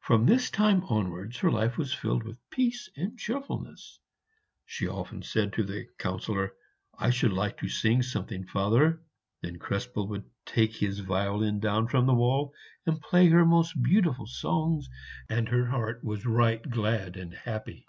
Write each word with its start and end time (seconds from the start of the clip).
From 0.00 0.26
this 0.26 0.50
time 0.50 0.82
onwards 0.86 1.36
her 1.38 1.48
life 1.48 1.78
was 1.78 1.94
filled 1.94 2.24
with 2.24 2.38
peace 2.50 2.88
and 2.96 3.16
cheerfulness. 3.16 4.00
She 4.66 4.88
often 4.88 5.22
said 5.22 5.52
to 5.52 5.62
the 5.62 5.86
Councillor, 5.96 6.54
"I 6.98 7.10
should 7.10 7.32
like 7.32 7.58
to 7.58 7.68
sing 7.68 8.02
something, 8.02 8.46
father." 8.48 9.00
Then 9.42 9.60
Krespel 9.60 10.08
would 10.08 10.28
take 10.44 10.74
his 10.74 10.98
violin 10.98 11.60
down 11.60 11.86
from 11.86 12.06
the 12.06 12.14
wall 12.14 12.52
and 12.84 13.00
play 13.00 13.28
her 13.28 13.46
most 13.46 13.80
beautiful 13.80 14.26
songs, 14.26 14.90
and 15.28 15.48
her 15.50 15.66
heart 15.66 16.02
was 16.02 16.26
right 16.26 16.60
glad 16.68 17.16
and 17.16 17.32
happy. 17.32 17.86